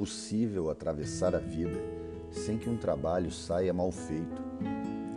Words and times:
possível 0.00 0.70
atravessar 0.70 1.34
a 1.34 1.38
vida 1.38 1.78
sem 2.30 2.56
que 2.56 2.70
um 2.70 2.76
trabalho 2.78 3.30
saia 3.30 3.70
mal 3.70 3.92
feito, 3.92 4.42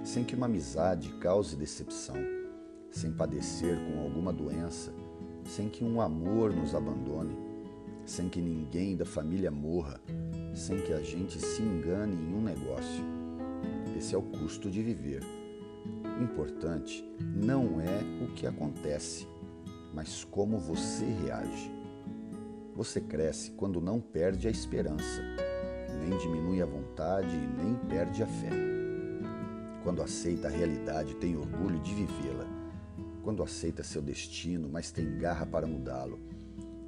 sem 0.04 0.26
que 0.26 0.36
uma 0.36 0.46
amizade 0.46 1.08
cause 1.22 1.56
decepção, 1.56 2.18
sem 2.92 3.10
padecer 3.10 3.78
com 3.78 4.02
alguma 4.02 4.34
doença, 4.34 4.92
sem 5.46 5.70
que 5.70 5.86
um 5.86 6.02
amor 6.02 6.54
nos 6.54 6.76
abandone, 6.76 7.34
sem 8.06 8.28
que 8.28 8.42
ninguém 8.42 8.98
da 8.98 9.06
família 9.06 9.50
morra, 9.50 10.02
sem 10.54 10.82
que 10.82 10.92
a 10.92 11.00
gente 11.00 11.40
se 11.40 11.62
engane 11.62 12.18
em 12.18 12.36
um 12.36 12.42
negócio. 12.42 13.06
Esse 13.98 14.16
é 14.16 14.18
o 14.18 14.22
custo 14.22 14.70
de 14.70 14.84
viver. 14.84 15.24
O 16.20 16.22
importante 16.22 17.10
não 17.22 17.80
é 17.80 18.02
o 18.22 18.34
que 18.34 18.46
acontece, 18.46 19.26
mas 19.94 20.26
como 20.26 20.58
você 20.58 21.06
reage. 21.06 21.83
Você 22.76 23.00
cresce 23.00 23.52
quando 23.52 23.80
não 23.80 24.02
perde 24.02 24.48
a 24.48 24.52
esperança, 24.52 25.22
nem 26.00 26.18
diminui 26.18 26.60
a 26.60 26.66
vontade 26.66 27.36
e 27.36 27.64
nem 27.64 27.76
perde 27.88 28.24
a 28.24 28.26
fé. 28.26 28.50
Quando 29.84 30.02
aceita 30.02 30.48
a 30.48 30.52
realidade 30.52 31.16
tem 31.16 31.38
orgulho 31.38 31.80
de 31.82 31.94
vivê-la. 31.94 32.48
Quando 33.22 33.44
aceita 33.44 33.84
seu 33.84 34.02
destino, 34.02 34.68
mas 34.70 34.92
tem 34.92 35.18
garra 35.18 35.46
para 35.46 35.68
mudá-lo. 35.68 36.20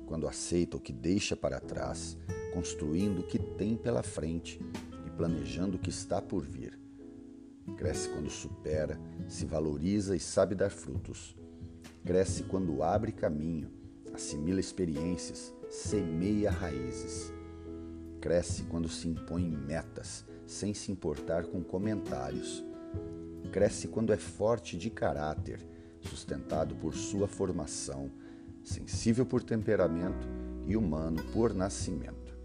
Quando 0.07 0.27
aceita 0.27 0.75
o 0.75 0.79
que 0.79 0.91
deixa 0.91 1.35
para 1.35 1.59
trás, 1.59 2.17
construindo 2.51 3.19
o 3.19 3.27
que 3.27 3.37
tem 3.37 3.77
pela 3.77 4.01
frente 4.01 4.59
e 5.05 5.09
planejando 5.11 5.77
o 5.77 5.79
que 5.79 5.89
está 5.89 6.19
por 6.19 6.43
vir. 6.43 6.79
Cresce 7.77 8.09
quando 8.09 8.29
supera, 8.29 8.99
se 9.27 9.45
valoriza 9.45 10.15
e 10.15 10.19
sabe 10.19 10.55
dar 10.55 10.71
frutos. 10.71 11.35
Cresce 12.03 12.43
quando 12.43 12.81
abre 12.81 13.11
caminho, 13.11 13.69
assimila 14.15 14.59
experiências, 14.59 15.53
semeia 15.69 16.49
raízes. 16.49 17.33
Cresce 18.21 18.63
quando 18.63 18.89
se 18.89 19.07
impõe 19.07 19.47
metas, 19.47 20.25
sem 20.47 20.73
se 20.73 20.91
importar 20.91 21.45
com 21.45 21.63
comentários. 21.63 22.63
Cresce 23.51 23.87
quando 23.87 24.13
é 24.13 24.17
forte 24.17 24.77
de 24.77 24.89
caráter, 24.89 25.59
sustentado 25.99 26.75
por 26.75 26.95
sua 26.95 27.27
formação, 27.27 28.09
sensível 28.63 29.25
por 29.25 29.43
temperamento 29.43 30.27
e 30.65 30.75
humano 30.75 31.23
por 31.31 31.53
nascimento. 31.53 32.35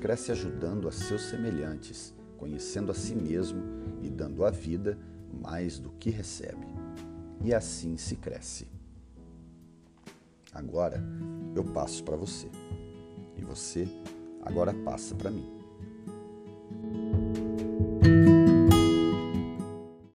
Cresce 0.00 0.32
ajudando 0.32 0.88
a 0.88 0.92
seus 0.92 1.22
semelhantes, 1.22 2.14
conhecendo 2.36 2.90
a 2.90 2.94
si 2.94 3.14
mesmo 3.14 3.62
e 4.02 4.08
dando 4.08 4.44
à 4.44 4.50
vida 4.50 4.98
mais 5.32 5.78
do 5.78 5.90
que 5.90 6.10
recebe. 6.10 6.66
E 7.44 7.54
assim 7.54 7.96
se 7.96 8.16
cresce. 8.16 8.77
Agora 10.52 11.02
eu 11.54 11.64
passo 11.64 12.02
para 12.04 12.16
você. 12.16 12.50
E 13.36 13.42
você 13.42 13.88
agora 14.42 14.72
passa 14.84 15.14
para 15.14 15.30
mim. 15.30 15.46